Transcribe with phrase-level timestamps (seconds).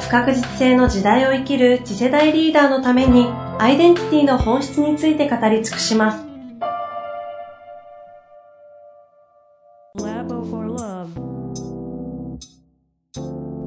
[0.00, 3.26] 不確実性の時代を生きる次世代リーダーのために
[3.58, 6.24] アイデンティティの本質について語り尽くします。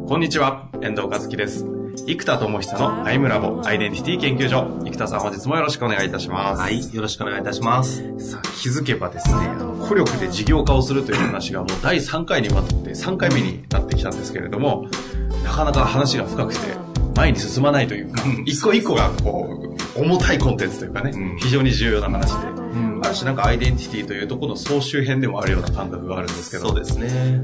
[0.07, 1.65] こんにちは、遠藤和樹です。
[2.07, 4.65] 生田智久のアイムラボアイデンティティ研究所。
[4.83, 6.61] 生田さん本日もよろしくお願いいたします。
[6.61, 8.03] はい、よろしくお願いいたします。
[8.19, 9.35] さあ、気づけばですね、
[9.87, 14.87] 孤力で事業化をするという話がもう第3回にわたって3回目になってきたんですけれども、
[15.43, 16.59] なかなか話が深くて、
[17.15, 22.47] 前に進まないというか、一個一個がこう、重たいコンテンツというかね、非常に重要な話で、
[23.03, 26.69] ある種なんかアイデンティティというところの総集編でもあるような感覚があるんですけど。
[26.69, 27.41] そうですね。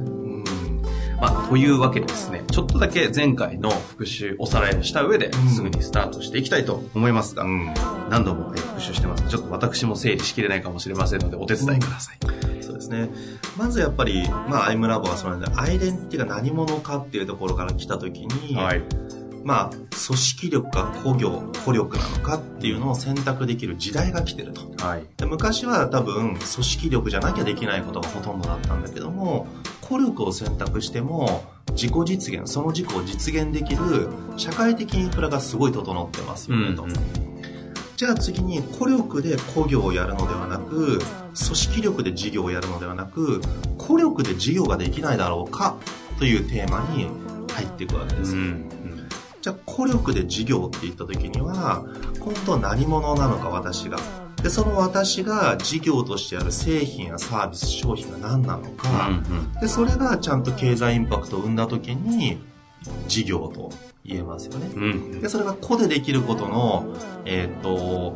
[1.20, 7.74] まあ、というわけでですね、ちょっとだけ前回の復習、おさらいをした上で、すぐにスタートしていきたいと思いますが、うん、
[8.10, 9.28] 何度も復習してます。
[9.28, 12.18] ちょっと私も整理しきれないかもしれませんので、お手伝いください。
[12.22, 12.47] そう
[12.78, 13.10] ですね。
[13.58, 18.82] まずやっぱり、まあ、アイムラボはその、アイデンティティが何者かっていうところから来たときに、はい、
[19.44, 24.62] まあ、組織力か個業、個力なのかっていうのを選択できる時代が来てると。
[24.86, 29.48] はい、で昔は多分、組織力じゃなきゃできないことがほとんどだったんだけども、
[29.82, 36.84] 個力を選択しても、自己実現、その自己を実現できる社会的インフラがすごい整ってますよね、と。
[36.84, 37.27] うんうん
[37.98, 43.42] じゃあ次に個力で個業をやるのではなく、組織力で事業をやるのではなく、
[43.80, 45.78] 個力で事業ができないだろうか
[46.20, 47.08] というテーマに
[47.52, 48.36] 入っていくわけです。
[48.36, 48.70] うん、
[49.42, 51.88] じゃあ個力で事業って言った時には、
[52.20, 53.98] 今度は何者なのか私が。
[54.44, 62.38] で、その私が事業としてある製品やサービス、商品が何なのか、うんうん、で、それがちゃんと経済インパクトを生んだ時に、
[63.08, 63.72] 事業と
[64.08, 64.72] 言えますよね。
[64.74, 66.96] うん、で、それが個でできることの、
[67.26, 68.16] えっ、ー、と、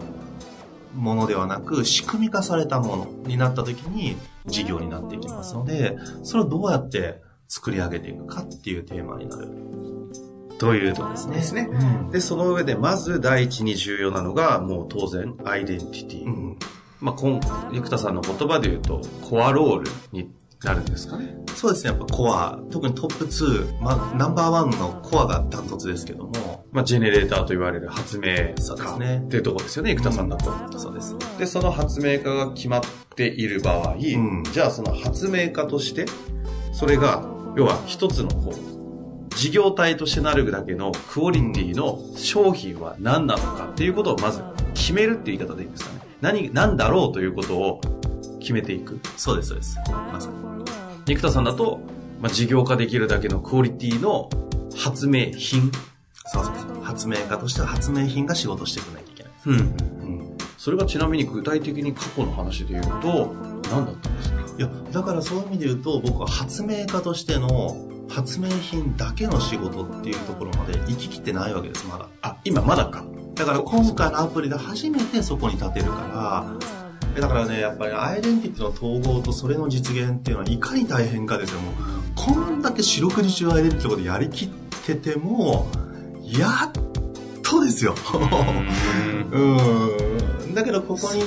[0.95, 4.15] ものではなく、仕組み化されたものになった時に、
[4.45, 9.49] 事業になっていきますので、それをどうやって作り上げていくかっていうテーマになる。
[10.57, 11.35] というとですね。
[11.35, 11.69] ですね。
[11.71, 16.25] うん、で、その上で、まず第一に重要なのが、もう当然、アイデンティティ。
[16.25, 16.57] うん、
[16.99, 17.39] まあ、今、
[17.73, 20.29] 生田さんの言葉で言うと、コアロールに
[20.63, 21.35] なるんですかね。
[21.55, 21.89] そうですね。
[21.89, 26.65] やっぱコア、特にトップ2、まあ、ナンバーワンのコアがダントツですけども。
[26.71, 30.79] まあ、ジェネレーターと言われる発明家っていうところですよね、生田さんだと、うん。
[30.79, 31.15] そうです。
[31.37, 32.81] で、その発明家が決まっ
[33.15, 36.05] ている場合、うん、じゃあその発明家として、
[36.71, 44.41] それが、要は一つのこう、事業体としてなるだけのクオリティの商品は何なのかっていうことをまず
[44.73, 46.01] 決めるっていう言い方でいいんですかね。
[46.21, 47.81] 何、何だろうということを
[48.39, 48.99] 決めていく。
[49.17, 49.77] そうです、そうです。
[49.89, 50.40] まさに。
[51.07, 51.79] 肉田さんだと、
[52.19, 54.29] まあ、事業化できるだけのクオリティの
[54.75, 55.71] 発明品。
[56.25, 56.83] そうそうそう。
[56.83, 59.31] 発明家としては発明品が仕事していかないといけない。
[59.45, 59.55] うん。
[59.55, 59.59] う
[60.23, 60.37] ん。
[60.57, 63.33] それがちなみに具体的に過去の話で言うと、
[63.71, 64.41] 何だったんですか？
[64.57, 72.07] いや、だからそういう意味で言うと、僕は発明家としての発明品だけの仕事っていうところまで行ききってないわけです、まだ。
[72.21, 73.03] あ、今まだか。
[73.33, 76.80] だから今回のアプリで初めてそこに立てるから、
[77.19, 81.59] だからね、やっぱりアイデンティティの統合とそれの実現っていうのはいかに大変かですよ。
[81.59, 81.73] もう、
[82.15, 84.49] こんだけ四六時中アイデンティティのことやりきっ
[84.85, 85.67] てても、
[86.23, 86.71] やっ
[87.41, 87.95] とですよ。
[89.31, 90.53] うん。
[90.53, 91.23] だけどここに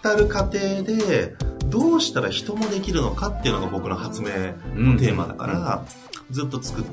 [0.00, 1.34] 至る過程で、
[1.66, 4.28] どうしたら人もできるのかっていうのが僕の発明
[4.74, 5.84] のテーマだから、
[6.30, 6.84] ずっと作っ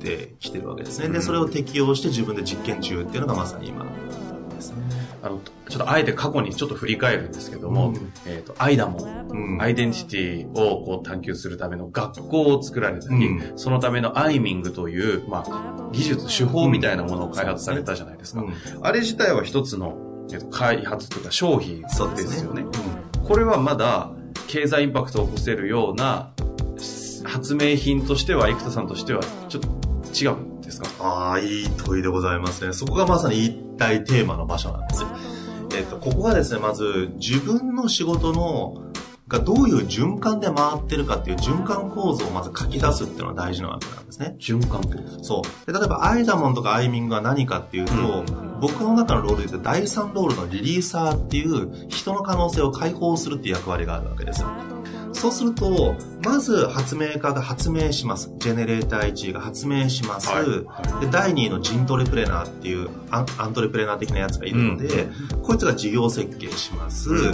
[0.00, 1.08] てきてるわけですね。
[1.08, 4.76] で、それを適用して自分で実験中っていうのがまさに今ですね。
[5.22, 5.40] あの、
[5.74, 18.44] ちょっとあえて過去にちょっと振り返るんですけども、うん、えっ、ー、と、アイダも、うん、アイデンティティをこう探求するための学校を作られたり、うん、そのためのアイミングという、まあ、技術、手法みたいなものを開発されたじゃないですか。
[18.82, 19.98] あれ自体は一つの、
[20.30, 22.62] えーと、開発というか商品ですよね。
[22.62, 22.68] ね
[23.24, 24.12] これはまだ
[24.46, 26.30] 経済インパクトを起こせるような
[27.24, 29.68] 発明品としては、生田さんとしては、ちょっと
[30.14, 30.88] 違うんですか？
[31.00, 32.72] ああ、いい問いでございますね。
[32.72, 35.08] そこがまさに一体テーマの場所なんですよ。
[35.74, 38.90] えっ、と、ここがですね、まず、自分の仕事の、
[39.26, 44.36] がどういう循環で回ってるかっていう循環構造をまず書き出すっていうのが大事なわけなんですね。
[44.38, 45.72] 循環構造そう。
[45.72, 54.73] で例えば、アイダモンとかアイミングは何かっていうと、うん、僕の中のロールで言うと、第三ロールのリリーサーっていう人の可能性を解放するっていう役割があるわけですよ。
[55.14, 58.30] そうすると、まず発明家が発明します。
[58.38, 60.28] ジェネレーター1が発明します。
[60.28, 67.10] はいはい、で第2位のジントレプレナーっていうアンアントレプレナー的なやつがいるので、うん、こいつが事業設計します。
[67.10, 67.30] う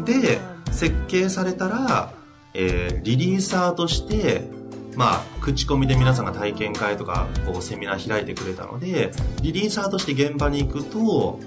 [0.00, 0.38] ん、で、
[0.70, 2.12] 設計されたら、
[2.54, 4.48] えー、リリーサーとして、
[4.96, 9.12] まあ、口コミで皆さんが体験会とか、こう、セミナー開いてくれたので、
[9.42, 11.38] リリーサーとして現場に行くと、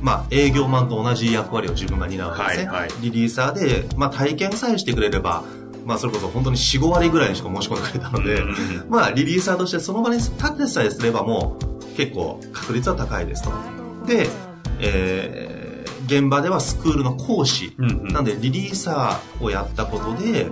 [0.00, 2.66] まあ、営業マンと同じ役割を自分が担うわけですね。
[2.70, 5.44] はいはい、リリーサーで、まあ、体験さえしてくれれば、
[5.84, 8.42] まあ、それこそ本当に4、5割ぐらいにしか申し込んでくれたので、
[8.88, 13.50] まあ、リリーサーとしてその場に立ってさえすればもう、結構確率は高いですと。
[14.06, 14.28] で、
[14.80, 20.48] えー、現場ではスクールの講師、うんうん、なんでリリーサーをやったことで、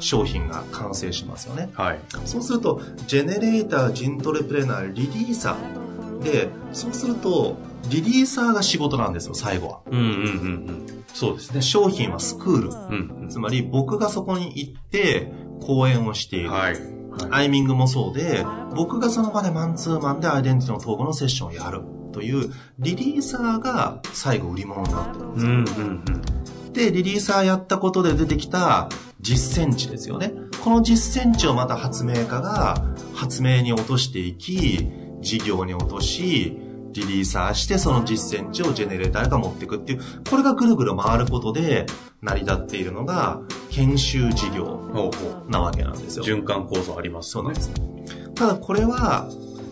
[0.00, 1.70] 商品が完成しますよね。
[1.74, 2.00] はい。
[2.24, 5.79] そうすると、ジェネレーター、ジントレプレナー、リリーサー。
[6.22, 7.56] で、そうすると、
[7.88, 9.80] リリーサーが仕事なんですよ、最後は。
[9.86, 10.22] うんうんうんう
[10.72, 11.04] ん。
[11.14, 11.62] そうですね。
[11.62, 12.68] 商品はスクール。
[13.20, 16.50] うん、つまり、僕がそこに行って、講演をしている。
[16.50, 16.76] はい。
[17.30, 18.44] アイミングもそうで、
[18.74, 21.82] 僕がその場でマンツーマンでアイデンティティの統合のセッションをやる
[22.12, 25.52] という、リリーサーが最後売り物になってるんですよ。
[25.52, 26.04] うんうん
[26.66, 28.88] うん、で、リリーサーやったことで出てきた
[29.20, 30.32] 実践値ですよね。
[30.62, 32.84] この実践値をまた発明家が
[33.14, 34.88] 発明に落としていき、
[35.20, 36.58] 事業に落とし、
[36.92, 41.86] リリーサーしてその実践値をジェネレーターが持っていくっていう、これがぐるぐる回ることで
[42.22, 43.40] 成り立っているのが
[43.70, 44.80] 研修事業
[45.48, 46.24] なわけなんですよ。
[46.24, 47.70] 循環構造あります、ね、そうなんです。
[48.34, 49.28] ただこれは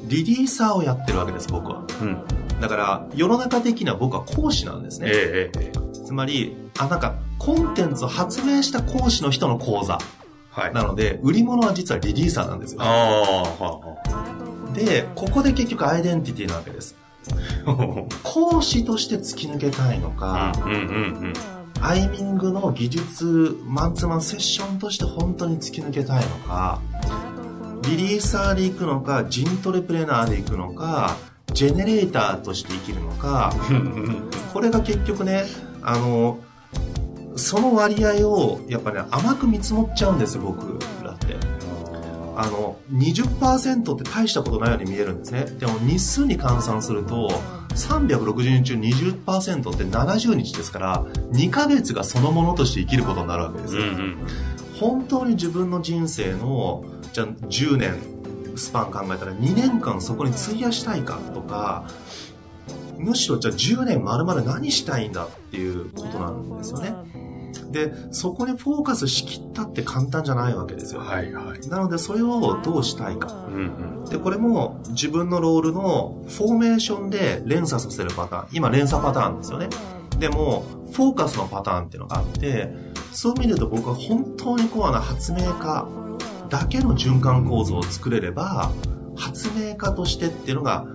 [0.06, 1.84] リリーサーをやってるわけです、僕は。
[2.00, 2.22] うん。
[2.60, 5.08] だから世の中的には僕は講師なんですね。
[5.08, 5.88] ええええ。
[6.08, 9.98] つまり、あ、なんか、コンテンツを発明した講師の人の講座。
[10.50, 10.72] はい。
[10.72, 12.82] なので、売り物は実はリリーサーなんですよ。
[12.82, 14.07] ああ、はあ。
[14.74, 16.96] で、ここで結局アイデンティティなわけです。
[18.22, 20.80] 講師として突き抜けたいのか、うんうんうんう
[21.28, 21.32] ん
[21.80, 26.80] アイミングの技術マンツーマンセッションとして本当に突き抜けたいのか、
[27.82, 31.16] リリーサーで行くのか、ジントレプレーナーで行くのか、
[31.52, 33.52] ジェネレーターとして生きるのか、
[34.52, 35.44] これが結局ね、
[35.82, 36.38] あの、
[37.36, 41.36] その割合をやっぱね、甘く見積もっちゃうんですよ、僕らって。
[42.40, 45.44] あの、20%って大したことないように見えるんですね。
[45.58, 47.28] でも日数に換算すると、
[47.70, 53.82] 360日中20%って70日ですから、2ヶ月がそのものとして生きることになるわけですよ。
[53.82, 54.16] うんうん、
[54.78, 57.96] 本当に自分の人生の、じゃあ10年、
[58.54, 61.88] スパン考えたら2年間そこに費やしたいかとか、
[62.98, 66.94] むしろじゃあ10年丸々何したいんだっていうことなんですよね。
[67.70, 71.00] で、そこにフォーカスしきったって簡単じゃないわけですよ。
[71.00, 71.68] はいはい。
[71.68, 73.46] なので、それをどうしたいか。
[73.48, 78.48] うんうん、で、これも自分のロールのフォーメーションで連鎖させるパターン。
[78.52, 79.68] 今、連鎖パターンですよね。
[80.18, 82.72] でも、フォーカスのパターンっていうのがあって、
[83.12, 85.86] そう見ると僕は本当にコアな発明家
[86.48, 88.70] だけの循環構造を作れれば、
[89.16, 90.86] 発明家としてっていうのが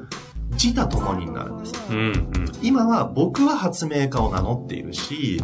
[0.51, 5.41] 自他共になるんです、うんうん、今は僕は発明家を名乗っているし、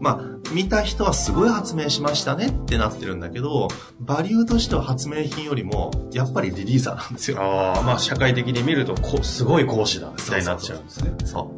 [0.00, 3.68] まあ、見た人はすごい発明しましたねってなってるんだけど、
[4.00, 7.40] バリューとしては発明品よりも、やっぱりリリーサーなんですよ。
[7.40, 11.12] ああ、まあ社会的に見るとこ、すごい講師だ、みたいになっちゃうんですね。
[11.24, 11.52] そ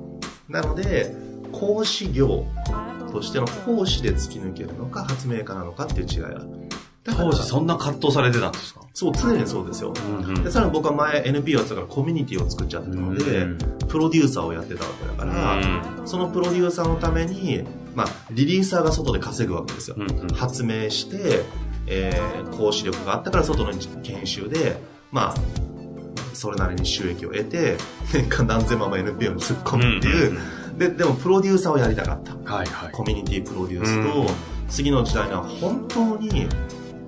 [0.49, 1.15] うなので、
[1.53, 2.47] 講師業
[3.13, 6.49] としての講師で突き抜けるのか、発明家なのかっていう違いがある。
[7.03, 8.83] 当時そんな葛藤されてたんですか？
[8.93, 9.95] そう、常にそうですよ。
[9.97, 13.59] うんうん、でさらに僕は前 NPO やってたからコミュニティを作っちゃってたので、うんうん、
[13.89, 19.97] プロデューサーをやってたわけだから、うん、そのプロデューサーのために、まあ、リリーサーが外で稼ぐわけですよ。
[19.99, 21.43] うんうん、発明して、
[21.87, 24.81] えー、講師力があったから外の研修で、
[25.11, 25.35] まあ、
[26.35, 27.77] それなりに収益を得て、
[28.13, 30.37] 年間何千万も NPO に突っ込むっていう、うん
[30.70, 32.35] うん、で、でもプロデューサーをやりたかった。
[32.53, 34.27] はいはい、コミュニティプロデュースと、うん、
[34.69, 36.49] 次の時代には本当に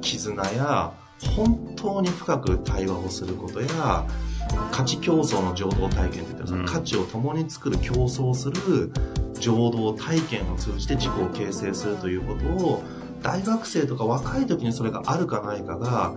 [0.01, 0.93] 絆や
[1.37, 4.07] 本当に深く対話をすることや
[4.71, 8.93] 価値競争の情動体験といったら、その価値を共に作る競争する
[9.39, 12.83] 情動体験を通じて自己を形成するということを
[13.23, 16.15] 大学生とか若い時にそれがあるかないかが、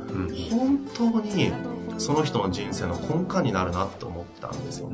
[0.49, 1.51] 本当に
[1.97, 4.89] その人の人生の根幹になるなと思ったんですよ。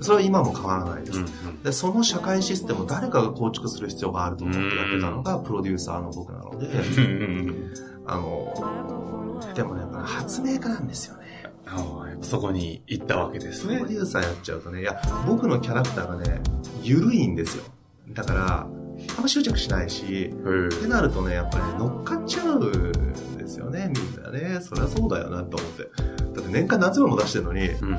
[0.00, 1.24] それは今も変わらないです。
[1.62, 6.68] で、その社会システムを誰かが構築する必要があると思ってやってたのがプロデューサーの僕なので、
[8.06, 11.43] あの、でもね、やっぱ発明家なんですよね。
[12.22, 13.78] そこに行ったわけですね。
[13.78, 16.40] プロデューサーやっちゃうとね、いや、僕のキャラクターがね、
[16.82, 17.64] 緩いんですよ。
[18.10, 18.60] だから、
[19.16, 24.60] あんま執着しないし、ってなるとね、やっぱり、ね、乗っかっちゃうんですよね、みんなね。
[24.60, 25.82] そりゃそうだよなと思って。
[26.34, 27.96] だって年間何粒も出してるのに、うん、な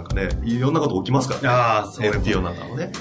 [0.00, 2.92] んかね、いろんなこと起きますから、ね、ああ、そうなんだろうね。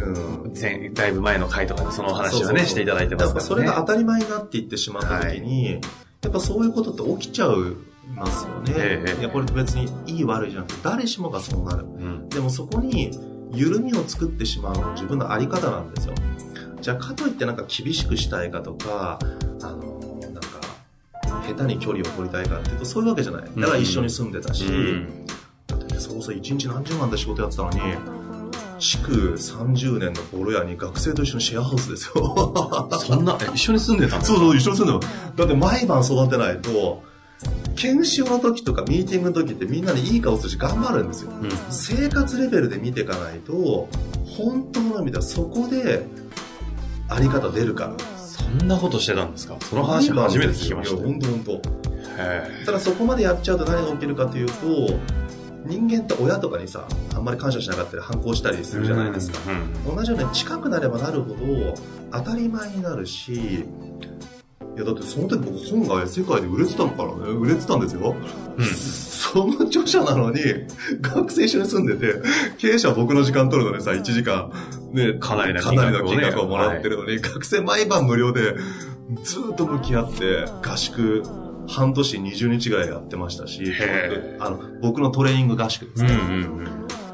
[0.00, 3.48] うん、前、だいぶ前の回とかでその話はね、していただいてますからね。
[3.48, 5.80] それが当たり前になっていってしまった時に、はい、
[6.22, 7.76] やっぱそういうことって起きちゃう
[8.08, 8.72] ますよね。
[8.76, 11.84] えー、いや、これ別にいい悪いじゃなくて、誰しもがそうなる。
[11.84, 13.10] うん、でもそこに、
[13.54, 16.14] 緩みを作ってしまうのも自分のあり方なんですよ。
[16.80, 19.18] じゃあ、かといってなんか厳しくしたいかとか、
[19.62, 20.40] あの、なんか、
[21.46, 23.42] 下手に距離を取りたいかっていうと、そういうわけじゃない。
[23.56, 25.26] だから一緒に住んでたし、うん、
[25.66, 27.80] だってね、そこそ一日何十万で仕事やってたのに、
[28.78, 32.92] 築30年のボロ屋に学生と一緒にシェアハウスですよ。
[32.98, 35.36] そんな、一緒に住んでたそうそう、一緒に住んでた。
[35.36, 37.02] だって毎晩育てないと、
[37.76, 43.88] 研修の時とかミーティングの時ってみんなでいい顔するし頑張るんですよ、うん、生活レベルで見ていかないと
[44.26, 46.06] 本当の意味ではそこで
[47.08, 47.96] あり方出るから。
[48.16, 49.56] そんなことしてたんですか？
[49.60, 51.62] その話初めて聞きましたいや本当本当。
[52.66, 54.54] ただそこまでやっちゃうと何が起きるかというと
[55.64, 61.36] 人間って親とかにさあんまり感謝しなかったり反抗したりするじゃないですか、うんうん、同じように近くなればなるほど
[62.12, 63.64] 当たり前になるし
[64.74, 68.16] いやだってその時僕本が世界で売れてたのからね、売れてたんですよ。
[68.56, 70.40] うん、 その著者なのに、
[71.00, 72.20] 学生一緒に住んでて、
[72.56, 74.50] 経営者は僕の時間取るのにさ、1時間、
[74.92, 75.76] ね、かなりの金
[76.20, 78.56] 額をもらってるのに、はい、学生毎晩無料で、
[79.22, 81.22] ずっと向き合って、合宿、
[81.68, 83.72] 半年20日ぐらいやってましたし、
[84.40, 86.12] あの僕のトレーニング合宿ですね。
[86.12, 86.68] うんうんうん、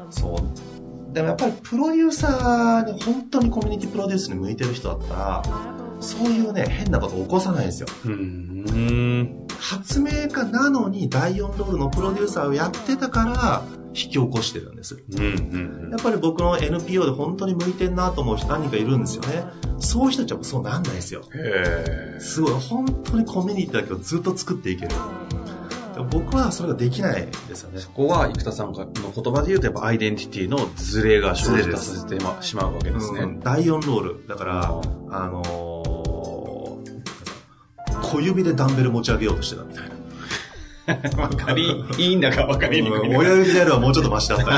[0.09, 1.13] そう。
[1.13, 7.87] でもやっぱりプロデューサーに、本当にコミュニティプロデュースに向いてる人だったら、そういうね、変なこと起こさないんですよ。
[9.59, 14.95] 発明家なのに第4ロールのプロデューサーをやってたから引き起こしてるんです。
[15.91, 19.43] やっぱり僕の NPO で本当に向いてんなと思う人何人かいるんですよね。
[19.79, 21.23] そういう人たちはそうなんないですよ。
[22.19, 24.91] すごい、本当にコミュニティだけをずっと作っていける。
[26.11, 27.79] 僕はそれができないですよね。
[27.79, 33.21] そこは生田さんの言葉で言うとやっぱアイデンティティのズレが生じさせてしまうわけですね。
[33.21, 34.27] うん、第4ロール。
[34.27, 34.63] だから、
[35.09, 35.78] あのー、
[38.09, 39.99] 小指でダンベル持ち上げようとしてたみたいな。
[41.21, 43.15] わかり、いいんだかわかりにくい。
[43.15, 44.45] 親指でやるはもうちょっとマシだった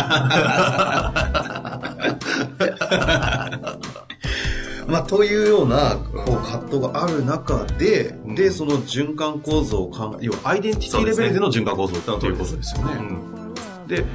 [4.88, 13.00] まあ、というような、こう、葛藤がある中で、うん、で、その循環構造を考え、要はアイデンティティレベルでの循環構造っていうことですよね。
[13.88, 14.06] で、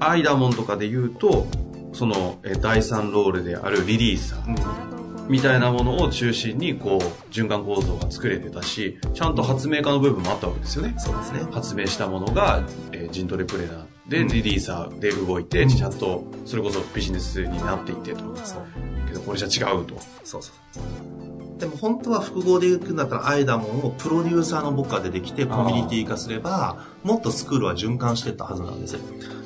[0.00, 1.46] アイダモンとかで言うと、
[1.92, 4.93] その、え第3ロールであるリリーサー。
[5.28, 10.94] みたいなものを中心にこう循環構造が作れてたしちゃんと発明家の部分もあったわけですよね。
[10.98, 11.40] そうですね。
[11.50, 12.62] 発明したものが、
[12.92, 18.66] えー、ジントレプレーナーでリリーサーで動いて、うん、ちゃんとそれこそビジネスになっていってとそう。
[19.08, 19.96] けどこれじゃ違うと。
[20.24, 29.00] そうそうでも本当は複合でいくんだったらアイダモンをプロデューサーの僕が出てきてコミュニティ化すればもっとスクールは循環していったはずなんですよ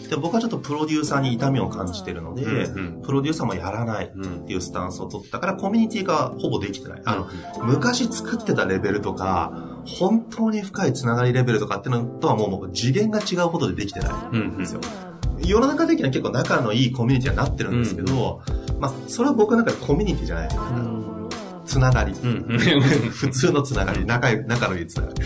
[0.08, 7.02] で僕はちょっとプロデューサーに痛みを感じてるので、うんうん、プロデューサーもやらないっていうスタンスを取ったから、コミュニティがほぼできてない。
[7.04, 7.28] あの、
[7.64, 14.80] 昔作ってたレベルとか、本当に深いつながりレベルとかっていうのとはもう次元が違うことでできてないんですよ。
[14.82, 20.68] うんうん、世の中的には結構仲のいいコミュニティになってるんですけど、うんうん、まあ、それは僕の中でコミュニティじゃないですか。
[20.70, 21.28] うん、
[21.66, 22.14] つながり。
[23.10, 24.06] 普通のつながり。
[24.06, 25.22] 仲仲のいいつながり。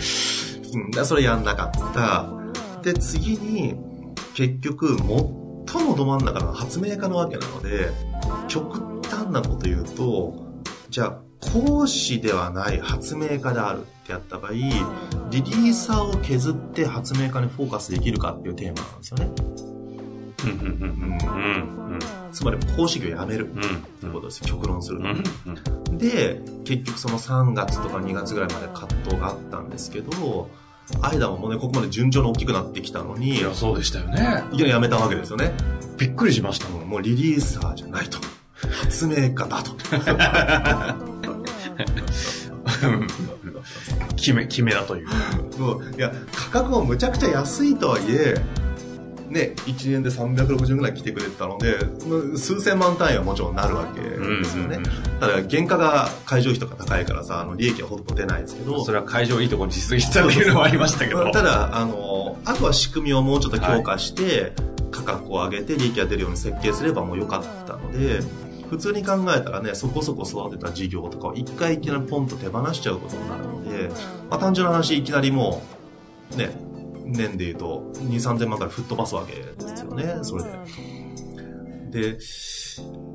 [0.97, 2.29] うん、それやんなかった。
[2.83, 3.75] で、次に、
[4.33, 5.05] 結局、最
[5.85, 7.89] もど真ん中の発明家なわけなので、
[8.47, 10.33] 極端なこと言うと、
[10.89, 14.63] じゃあ、講師ではない発明家であるってやった場合、リ
[15.31, 19.31] リーサーを削って発明家にフォーカスできるかっていうテーマなんですよね。
[22.31, 25.01] つまり講師業やめるってことですよ、極論する
[25.85, 25.97] と。
[25.97, 30.49] で、結局その3月とか2月ぐらいまで葛藤があったんですけど、
[31.01, 34.43] アイダもね、ここまで順調に大きくなってきたのに、いや、そうでしたよね。
[34.51, 35.53] いきなりやめたわけですよね。
[35.97, 36.67] びっくりしました。
[36.69, 38.17] もうリリーサーじゃないと。
[38.81, 39.71] 発明家だと。
[44.15, 45.07] 決め、決めだとい う。
[45.97, 48.35] いや、価格もむちゃくちゃ安いとはいえ、
[49.29, 51.79] ね、1年で360ぐらい来てくれてたので、
[52.37, 54.79] 数千万単位はもちろんなるわけですよね。
[55.19, 58.83] ただ、原価が会場費とか高いからさ、あの利益はほとんど出ないですけど。
[58.83, 61.29] それは会場いいところに実績したっていうのはありましたけど。
[61.31, 64.53] ただ、あの、あとは仕組みをもうちょっと強化して、
[64.91, 68.21] 価格を上げて利益が出るように設計すればもう良かったので、
[68.69, 73.89] 普通に考えたらね、そこそこ育てた事業とかを一回いきなりポンと手放しちゃうことになるので、
[74.29, 75.61] まあ単純な話、いきなりも
[76.33, 76.55] う、ね、
[77.13, 80.43] 年で言うと、2、3000万から吹っ飛ばすわけですよね、それ
[81.91, 82.13] で。
[82.13, 82.17] で、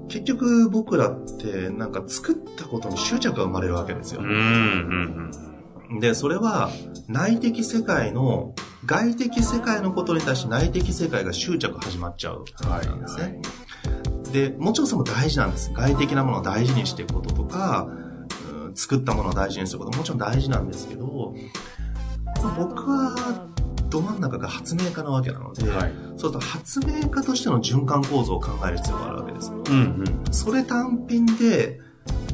[0.08, 4.22] 結局僕らってなんか作ったことに執着が生まれるわけですよ。
[6.00, 6.70] で、それは
[7.08, 8.54] 内的世界の、
[8.86, 12.44] 外的世界のことに対して内的世界が執着始まっちゃう。
[12.62, 13.00] はい。
[13.00, 13.40] ですね。
[14.32, 15.72] で、もちろんそれも大事なんです。
[15.72, 17.88] 外的なものを大事にしていくこととか、
[18.66, 21.34] うん、作ったものを大事にすることももちろん大事なんですけど、
[22.56, 23.47] 僕は
[23.88, 29.50] ど真ん中が発明家なわけなので、はい、そうすると発明家としての循環構造を考える必要があるわけです。
[29.50, 31.80] うんうん、それ単品で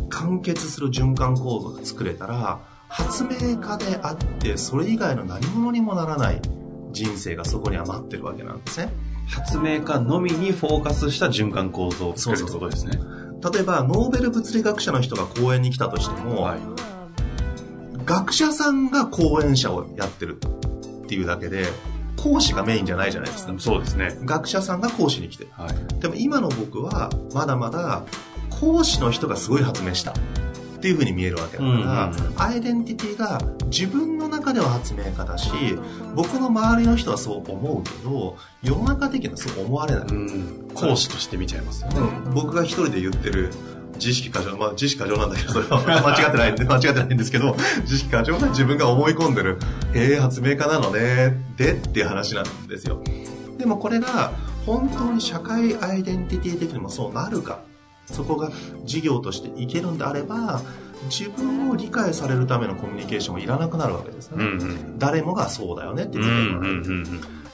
[0.08, 6.40] 完結する循環構造が作れたら、発明家であって、それ以外の何者にもならない
[6.92, 8.92] 人生がそこには待ってるわけなんですね。
[9.26, 12.98] 発明家のみにフォーカスした循環構造を作るってことですね。
[13.52, 16.60] 例えば、ノーベル物理学者の人が講演に来たとしても、はい、
[18.04, 20.38] 学者さんが講演者をやってる
[21.04, 21.66] っていうだけで、
[22.16, 23.54] 講師がメインじゃないじゃないですか。
[23.58, 24.16] そうですね。
[24.24, 25.50] 学者さんが講師に来てる。
[25.52, 28.04] はい、でも今の僕は、まだまだ、
[28.50, 30.12] 講師の人がすごい発明した。
[30.12, 35.50] っていうふうに見えるわけだから、うん、アイデンティティが自分の中では発明家だし、
[36.14, 40.04] 僕の周りの人はそう思うけど、世の中的にはそう思われない。
[40.08, 42.00] うん、講師として見ちゃいますよね。
[42.26, 43.50] うん、僕が一人で言ってる、
[43.94, 49.58] 自意識過剰、まあ自意識過剰なんだけど、それは間違ってないんで、 間違ってないんですけど、自意識過剰な自分が思い込んでる、
[49.94, 53.02] ええ発明家なのね、でっていう話なんですよ。
[53.58, 54.32] でもこれが、
[54.66, 57.60] 本当に社会アイデンティティ的にもそうなるか
[58.06, 58.50] そこが
[58.84, 60.60] 事業としていけるんであれば、
[61.10, 64.44] 自分を理解されるためのコミュニケーションもいらなくなるわけですね。
[64.44, 66.84] うんうん、誰もがそうだよねって言ってもらえる。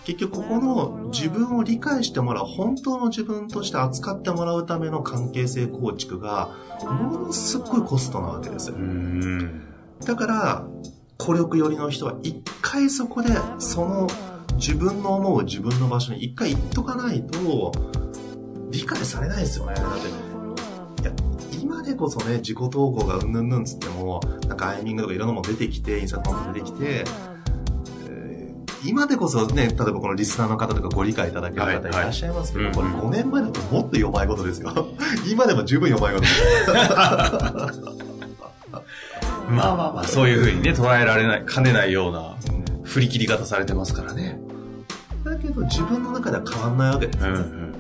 [0.05, 6.51] 結局ここの自分を理解してもらう、本当の自分として扱ってもらうための関係性構築が、
[6.83, 8.77] ものすごいコストなわけですよ。
[10.05, 10.67] だから、
[11.19, 13.29] 孤力寄りの人は一回そこで、
[13.59, 14.09] その
[14.57, 17.73] 自分の思う自分の場所に一回行っとかないと、
[18.71, 19.75] 理解されないですよね。
[19.75, 21.13] だって、いや、
[21.63, 27.30] 今でこそね、自己投稿がうんぬんぬんつっても、なんかアイミングとかいろんなもの出てきて、インサートも出てきて、えー、
[28.85, 34.89] 今でこそね、例えばこのリスナーの方とかご理解いただける方いらっしゃいますけど、はいはい、これ5年前だともっと弱いことですよ。
[35.31, 36.43] 今でも十分弱いことです。
[39.51, 42.37] まあまあまあ、そういうふうにね、捉えられない、兼ねないような
[42.85, 44.41] 振り切り方されてますからね。
[45.25, 47.29] だけど自分の中では変わんないわけですね。
[47.31, 47.71] うんうん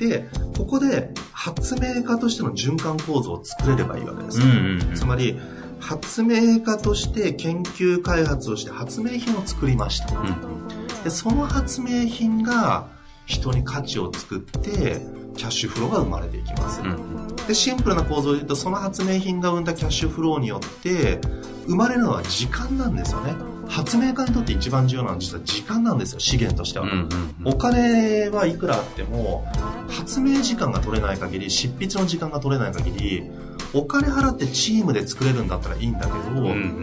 [0.00, 4.40] で、ここで発明家としての循環構造を作れればいいわけです。
[4.40, 5.38] うんうんうん、つまり、
[5.80, 10.18] 発明家として研究開発をして発明品を作りました。
[10.18, 12.88] うん、でその発明品が
[13.26, 15.00] 人に価値を作って、
[15.36, 16.82] キャッシュフローが生まれていきます。
[16.82, 21.20] うん、で、シンプルな構造で言うと、その発明品が生んだキャッシュフローによって、
[21.66, 23.34] 生まれるのは時間なんですよね。
[23.68, 26.86] 発明家にとって一番重要なのは実は時間なんですよ、資源としては。
[26.86, 27.08] うんうん
[27.42, 29.46] うん、お金はいくらあっても、
[29.88, 33.30] 発明時間が取れない限り、執筆の時間が取れない限り、
[33.72, 36.82] お金払ってチームで作れるんだったらいいんだけど、うんうん、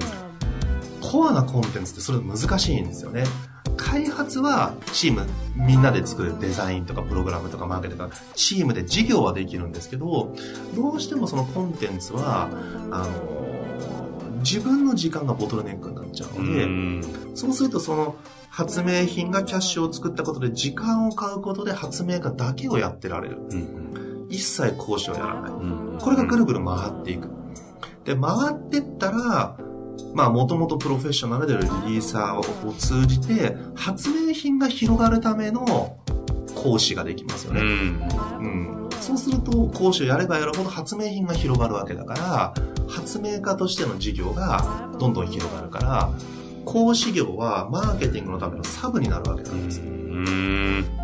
[1.02, 3.24] コアなコンテンツってそれ難しいんですよね。
[3.76, 10.36] 開発はチームみんなで作るデザインとかプログラムとかマーケとかチームで事業はできるんですけど
[10.76, 12.50] どうしてもそのコンテンツは
[12.92, 13.48] あの
[14.40, 18.16] 自分の時間がボトルネックになっちゃうので、そうするとその
[18.50, 23.38] 発明品がキャッシュを作ったことで時間を買うことで発明家だけをやってられる。
[24.30, 25.52] 一切講師をやらない。
[26.02, 27.30] これがぐるぐる回っていく。
[28.04, 29.58] で、回ってったら、
[30.14, 35.98] まあ、もともとプロフェッショナルであるリリーサーを通じて、発明品が広がるための
[36.56, 37.62] 講師ができますよね。
[37.62, 37.68] うん、
[38.40, 38.48] う
[38.86, 42.54] んそうすると、講師をやればやるほど発明品が広がるわけだから、
[42.88, 46.10] 発明家としての事業がどんどん広がるから、
[46.66, 49.86] 講師業はマーケティングのためのサブになるわけなんですよ。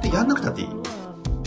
[0.01, 0.67] で、やんなくたっていい。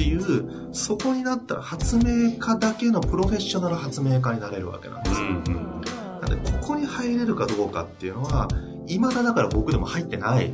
[0.07, 5.27] いう、そこになったら発明家だけのプロフェッショナル発明家になれるわけなんですよ。
[5.29, 8.49] なので、ここに入れるかどうかっていうのは、
[8.87, 10.53] 未だだから僕でも入ってない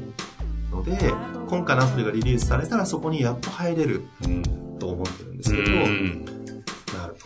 [0.70, 1.12] ので、
[1.48, 4.02] 今回のアプリがリリースされたらそこにやっと入れる。
[4.24, 5.70] うんと思ってるんですけど、
[6.98, 7.16] なる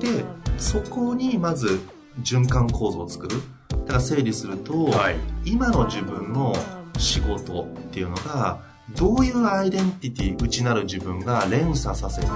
[0.00, 0.04] と。
[0.04, 0.24] で、
[0.58, 1.78] そこにまず
[2.22, 3.40] 循環構造を作る。
[3.68, 6.52] だから整理すると、はい、今の自分の
[6.98, 8.58] 仕事っていうのが、
[8.96, 12.26] どういうアイデンティティ、内なる自分が連鎖させて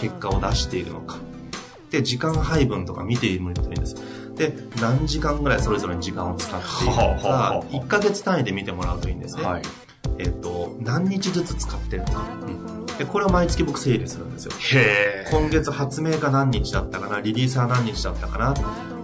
[0.00, 1.18] 結果を出しているのか。
[1.90, 3.96] で、時間配分とか見てみるといいんです。
[4.34, 9.42] で、何時間ぐらいそれぞれに時間を使っているのか、1ヶ月単位で見てもらうといいんですね。
[9.44, 9.62] はい、
[10.18, 12.22] えっ、と、何日ずつ使ってるのか。
[12.46, 14.52] うんで、これを毎月僕整理するんですよ。
[14.80, 18.54] へ今月発明家何日だったかな、リリーサー何日だったかな、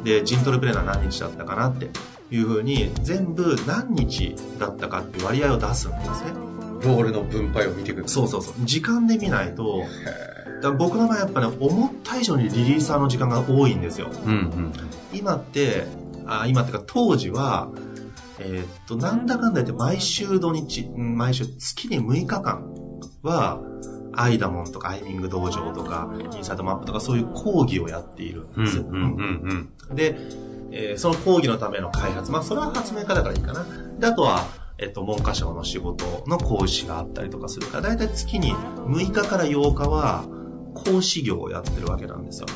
[0.03, 1.91] で、ジントルプレーナー何日だったかなって
[2.31, 6.52] いうふうに、全部何日だったかっていう割合を出すんですね。
[6.85, 8.55] ロールの分配を見ていくそうそうそう。
[8.65, 9.85] 時間で見ないと、
[10.63, 14.11] だ僕の場合やっぱね、思った以上にリリーサーの時間が多いんですよ。
[14.25, 14.73] うんうん、
[15.13, 15.87] 今って、
[16.27, 17.69] あ今ってか当時は、
[18.39, 22.65] えー、っと、なんだかんだ言って毎週土日、毎週月に6日間
[23.23, 23.61] は、
[24.15, 28.85] アイダモンとかアイミング道場とか、インサイトマップとかそういう講義をやっているんですよ。
[29.95, 30.17] で、
[30.71, 33.67] えー、その講義のための開発、まあそれは発明家だからいいかな。
[33.99, 34.45] で、あとは、
[34.83, 40.25] えっと、文科省の仕事の講師があったりとかするから、だいたい月に6日から8日は
[40.75, 42.47] 講師業をやってるわけなんですよ。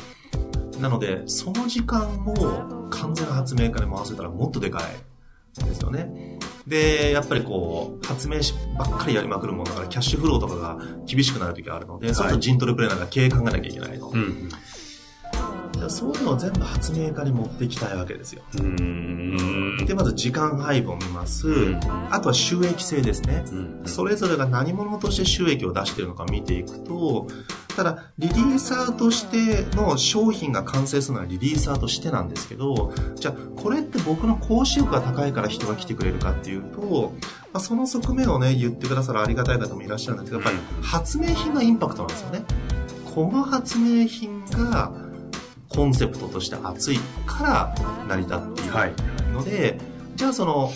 [0.81, 6.37] なので、その時間を完全な発明家に回せたらもっとでかいですよね。
[6.67, 14.09] で、やっぱりこう、発明しばっかりやりまくるものだから、キャッシュフローとかが厳しくなる時があるので、はい、そうするとジントルプレーナーが経営考えなきゃいけないの。
[14.09, 14.49] うん
[15.89, 18.41] そういうのを全部発明家に持っていきたいわけですよ。
[19.85, 21.47] で、まず時間配分を見ます。
[22.09, 23.45] あとは収益性ですね。
[23.85, 27.27] それぞれが何者として収益を出しているのか見ていくと、
[27.77, 37.13] ただ、リリーサーとしての商品が完成するのはリリーサーとしてなんですけど、じゃあ、これって僕の講師力が高いから人が来てくれるかっていうと、
[37.53, 42.45] まあ、その側面をね、言ってくださるありがたい方もいらっしゃるんですけど、やっぱり発明品がインパクトなんですよね。
[43.13, 44.91] この発明品が、
[45.69, 47.75] コンセプトとして熱いから
[48.07, 48.71] 成り立っている
[49.33, 49.77] ので、はい、
[50.15, 50.71] じゃあその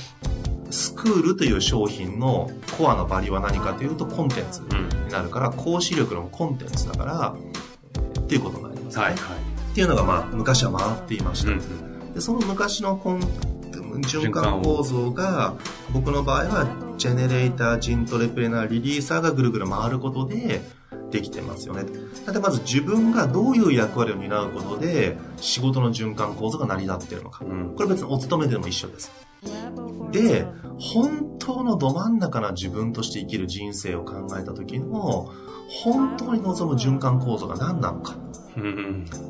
[0.69, 7.35] スクールという商品のコアのバリューは何かというとコンテンツになるから、講師力のコンテンツだから、
[8.21, 9.03] っていうことになりますね。
[9.03, 9.21] はいはい、
[9.71, 11.51] っていうのがまあ昔は回っていました。
[11.51, 13.19] うん、でその昔のコン
[14.01, 15.55] 循環構造が
[15.93, 20.61] 僕の場合はジェネレーター、ジントレプレナー、リリーサーがぐるぐる回ることで
[21.11, 21.83] できてますよね。
[22.25, 27.45] だってまず自分がどういう役割を担うことで仕事の循環構造が成り立ってるのか。
[27.45, 29.11] うん、これ別にお勤めでも一緒です。
[30.11, 30.45] で、
[30.79, 35.31] 本当のど真ん中な自分として生きる人生を考えた時の
[35.83, 38.15] 本当に望む循環構造が何なのか。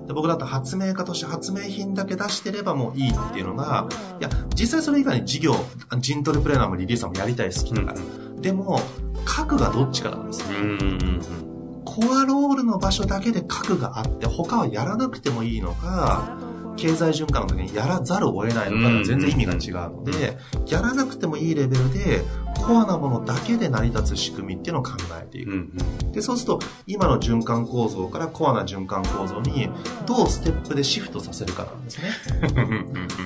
[0.08, 3.88] で僕だと発明家として発明品だけ出してればもういいっていうのが、
[4.20, 5.56] いや、実際それ以外に事業、
[6.00, 8.42] ジントルプレーナーもリリーサーもやりたい好きだから。
[8.42, 8.80] でも、
[9.24, 11.51] 核がどっちかなんですよ。
[11.92, 16.38] コアロールの場所だけで核があって、他はやらなくてもいいのか、
[16.78, 22.24] 経済循環の時にやらざるを得ないのか全然意味が違うので、やらなくてもいいレベルで、
[22.56, 25.68] コアなものだけで成り立つ仕組みっていうのを考えていく。
[26.14, 29.70] で、そうすると、今の循環構造からコアな循環構造に、
[30.06, 32.10] どうステップでシフトさせるかなんですね。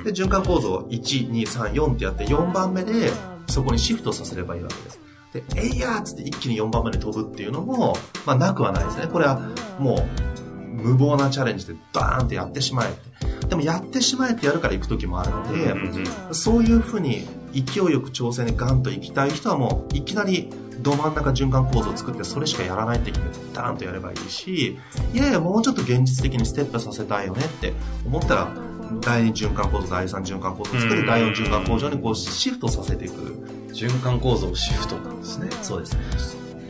[0.06, 3.12] で、循環構造1、2、3、4ってやって、4番目で
[3.48, 5.05] そこにシフトさせればいいわけです。
[5.36, 9.08] で、えいやーっつって一気に4番目に飛ぶっていうのも、まあなくはないですね。
[9.08, 9.42] これは
[9.78, 13.48] もう、無謀なチャレンジでバーンってやってしまえって。
[13.48, 24.78] でもやってしまえってやるから行く時もあるので、そういうふうに勢いよく挑戦にガンと行きたい人はもういきなりど真ん中循環構造を作ってそれしかやらないって決めてダーンとやればいいし、
[25.14, 27.74] いやいやもうちょっと現実的にステップさせたいよねって
[28.06, 28.54] 思ったら、
[29.02, 33.55] 第2循環構造、第3循環構造を作る、第4循環構造にこうシフトさせていく。
[33.76, 35.50] 循環構造シフトなんですね。
[35.62, 36.02] そうですね。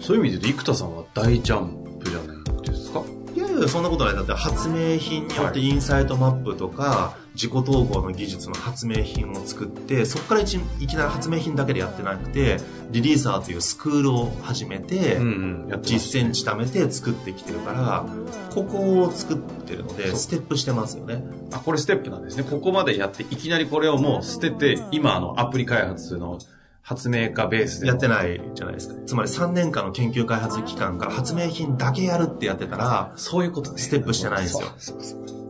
[0.01, 3.03] そういう意味で言うと、生田さんは大ジャンプじゃないですか？
[3.35, 4.15] いやいや、そんなことない。
[4.15, 10.55] だって発明品によってインサイトマップとか、自己統合の技術の発明品を作って、そこからいき
[10.95, 12.59] なり発明品だけでやってなくて、
[12.91, 18.05] リリーサーというスクールを始めて、うんうん、実践地貯めて作ってきてるから、
[18.53, 21.21] ここを作ってるので、ステップしてますよね。
[21.51, 22.43] あ、これステップなんですね。
[22.43, 26.39] ここまでやって、いきなりこれをもう捨てて、今のアプリ開発の
[26.85, 27.87] 発明家ベースで。
[27.87, 28.95] やってないじゃないですか。
[29.07, 34.67] つまり3年間の研究開発期間から発明品だけやるってやってたら、そういうことステップしてないんですよ。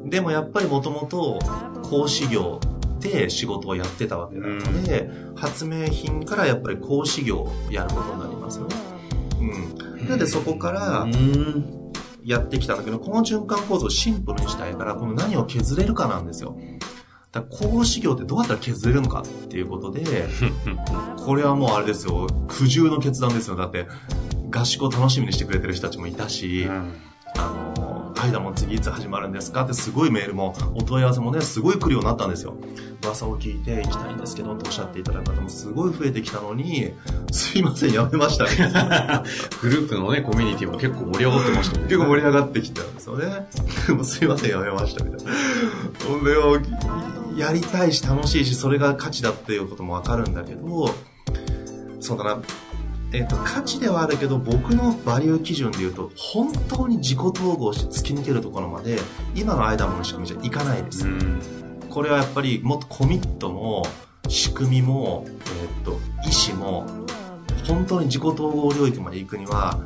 [0.06, 1.40] でもやっぱりもともと
[1.84, 2.62] 講師業
[3.02, 8.76] で仕事をやってたわけなので、発明品からやっぱり講師業をやることになりますよね。
[9.42, 10.08] うん。
[10.08, 11.06] なんでそこから、
[12.24, 16.58] やってきたんだけど、この循環構造をシンプルにしたいから、この何を削れるかなんですよ。
[17.36, 20.04] だ講師業ってどうやったら削れるのかっていうことで、
[21.18, 23.58] これはもうあれですよ、苦渋の決断ですよ。
[23.58, 23.88] だって、
[24.52, 26.94] 合宿を楽しみにしてくれてる人たちもいたし、うん、
[27.36, 32.56] あの、アイダも次いつ始まるんですかってすごいメールも、お問い合わせもね、すごい来るようになったんですよ。
[33.04, 36.94] 噂を聞いて行きたいんですけど、とおっしゃっていただく方もすごい増えてきたのに、
[37.32, 38.50] すいません、やめましたね。
[39.62, 41.84] グループのね、コミュニティも結構盛り上がってましたね。
[41.84, 43.48] 結構盛り上がってきたんですよね。
[43.90, 45.34] もうすいません、やめました、みたいな。
[46.00, 46.58] それを
[47.36, 50.90] やりたいし楽しいし、それが価値だっていうこともわかるんだけど、
[52.00, 52.42] そうだな、
[53.12, 59.00] えっ、ー、と、価値ではあるけど、僕のバリュー基準で言うと、本当に自己統合して突き抜けるところまで、
[59.36, 61.06] 今のアイダムの仕組みじゃいかないです。
[61.90, 63.86] これはやっぱり、もっとコミットも、
[64.28, 66.86] 仕組みも、えっ、ー、と、意思も、
[67.68, 69.80] 本当に自己統合領域まで行くには、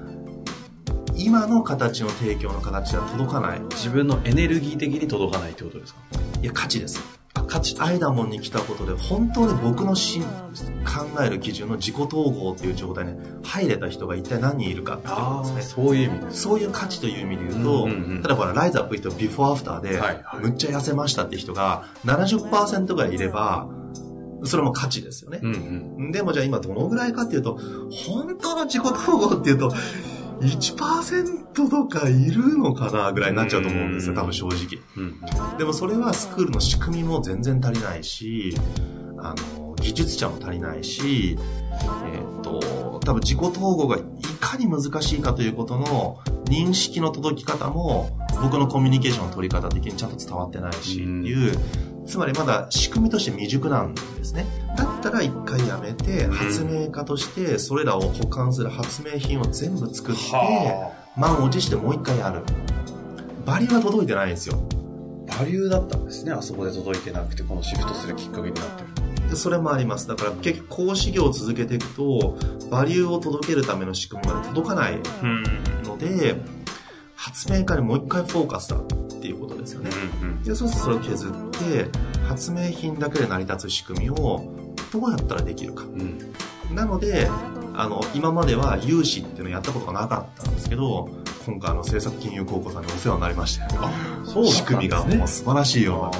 [1.15, 3.59] 今の形の提供の形は届かない。
[3.71, 5.99] 自分のエネルギー的に届かないってことですか？
[6.41, 7.18] いや、価値です。
[7.33, 10.25] 価値アイダモンに来たことで本当に僕のし考
[11.23, 13.13] える基準の自己統合っていう状態に
[13.43, 15.83] 入れた人が一体何人いるかっていうことですね。
[15.83, 16.19] そういう意味。
[16.25, 23.69] ですそういう価値という意味で言うと、うんうんうん、例えばライズアップ人ビフォーアフターで、はいはい、むっちゃ痩せましたって人が70%ぐらいいれば
[24.43, 27.59] それも価値ですよね、うんうん、でもじゃあ今どのぐらいかっていうと
[27.91, 29.73] 本当の自己統合っていうと
[30.41, 35.57] 1%とかいるのかなぐらいになっちゃうと思うんですよ、多分正直。
[35.57, 38.55] でもそれはスクールの仕組みも全然足りないし、
[39.17, 44.01] あの、技術者も足りないし、えー、っと、多分自己統合がい
[44.39, 51.57] かに難しいかということの認識の届き方も、僕のコミュニケーションの取り方的にちゃんと伝わってないしっていう、
[52.09, 54.45] つまりまだ仕組みとして未熟なんですね。
[54.75, 60.21] だったら一回やめて、発明家としてそれらを保管する発明品を全部作って、
[61.15, 62.41] 満を持してもう一回やる。
[63.45, 64.57] バリューは届いてないんですよ。
[65.27, 66.31] バリューだったんですね。
[66.31, 68.83] あそこで届いてなくて、このシフトするきっかけになって
[69.29, 69.35] る。
[69.35, 70.07] それもあります。
[70.07, 72.39] だから結局講師業を続けていくと、
[72.71, 74.99] バリューを届けるための仕組みまで届かない
[75.83, 76.41] ので、
[77.15, 78.77] 発明家にもう一回フォーカスだ
[79.19, 79.91] っていうことですよね。
[80.43, 81.89] でそうするとそれを削って
[82.27, 85.83] 発明品だけで成り立つ仕組みをどうやったらできるか。
[85.83, 86.19] うん、
[86.73, 87.29] なので
[87.75, 91.09] あの今までは融資っていうのをやったことがなかったんですけど
[91.45, 93.91] 今回あの政策金融高校さんにお世話になりまして、あ
[94.25, 96.11] そう、ね、仕組みがもう素晴らしいような。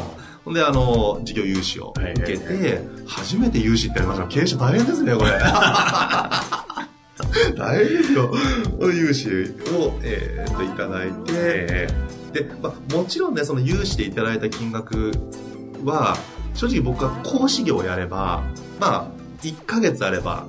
[0.46, 5.32] ほんで、あの、事業融資を受けて、初めて融資ってやりました経営者大変ですね、これ。
[7.56, 8.34] 大変ですよ。
[8.82, 9.28] 融資
[9.78, 11.88] を、えー、っと、いただいて、
[12.32, 15.12] で、まあ、もちろんね、その融資でいただいた金額
[15.84, 16.18] は、
[16.54, 18.44] 正直僕は講師業をやれば、
[18.80, 20.46] まあ、1ヶ月あれば、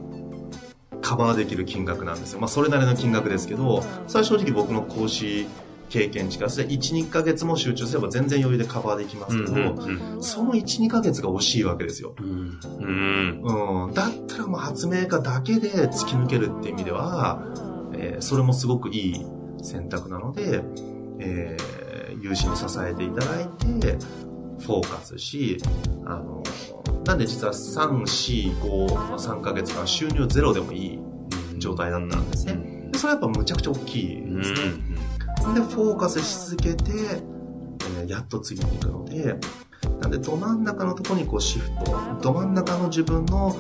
[1.03, 2.41] カバーできる金額なんですよ。
[2.41, 5.47] まあ、それなりの金額ですけど、それは正直僕の講師
[5.89, 12.15] 経験値からして、1、2ヶ月も集中すれば全然余裕でカバーできますけど、うんうんうん、その1、2ヶ月が惜しいわけですよ。
[12.19, 13.41] うん。
[13.43, 17.43] うん、だったらもう発明家だけで突き抜けるっていう意味では、
[17.95, 19.27] えー、それもすごくいい
[19.63, 20.63] 選択なので、
[21.21, 23.45] えー、有志に支えていただい
[23.81, 23.99] て、
[24.59, 25.59] フォーカスし、
[26.05, 26.43] あの、
[27.05, 30.99] なんで実は3、4、5の3ヶ月間収入ゼロでもいい
[31.59, 32.89] 状態だったんですね。
[32.93, 34.59] でそれはやっぱむちゃくちゃ大きいですね。
[35.55, 36.93] で、フォーカスし続けて、
[38.01, 39.37] えー、やっと次に行くので、
[40.01, 41.85] なんでど真ん中のところにこうシフト、
[42.23, 43.57] ど真ん中の自分の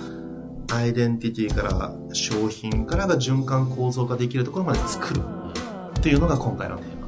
[0.73, 5.21] アイデンティティから商品からが循環構造化できるところまで作る
[5.99, 7.00] っていうのが今回のテー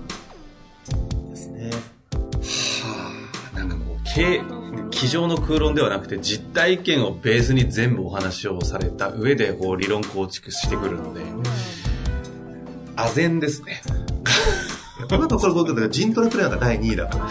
[4.14, 11.20] 机上の空論ではなくて実体験をベースに全部お話をされた上でこう理論構築してくるので、
[12.96, 13.82] あぜんですね。
[15.08, 17.28] この後これ僕だジントレプレイヤーが第2位だから。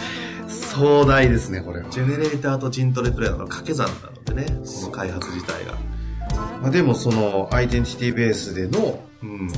[0.50, 1.90] 壮大ですね、これは。
[1.90, 5.74] ジェネレーターとジントレプレイヤーの掛け算なのでね、この開発自体が。
[6.62, 9.50] まあ、でもそのアイデンティティベースでの、うん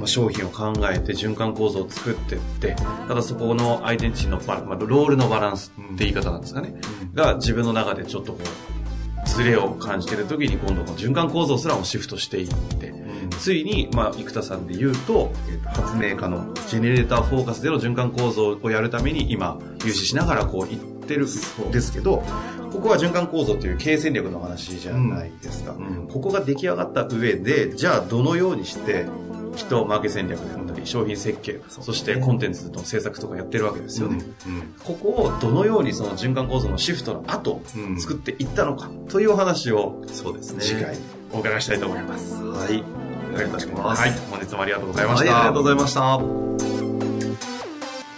[0.00, 2.74] まあ、商品を考えて循環構造を作っていって
[3.06, 12.94] ただそこのアイデンティティのバ、まあ、ロールのバランスって言い方なんですかね、うん、が自分の中でちょっとこうズレを感じてる時に今度この循環構造すらもシフトしていって、
[13.38, 15.30] ついに、まあ、生田さんで言うと
[15.66, 22.24] 発明家のジェネレーターフォーカスでの循環構造をやるために今、融資しながらこう言ってるんですけど、
[22.72, 29.06] ここは循環構造という経営戦略の話じゃないですか、うんうん、ここが出来上がった上で、じゃあどのようにして、
[29.54, 34.22] 人マーケ戦略であったり、商品設計、そしてコンテンツの制作とかやってるわけですよね。
[34.84, 37.62] ここをどのようにその循環構造のシフトの後、
[37.98, 40.60] 作っていったのかというお話を、そうですね。
[40.60, 40.96] 次回
[41.32, 42.34] お伺いしたいと思います。
[42.34, 42.84] はい。
[43.32, 44.00] お願いいたします。
[44.00, 44.12] はい。
[44.30, 45.32] 本日もありがとうございました。
[45.32, 45.94] はい、ありがとうございまし
[46.64, 46.69] た。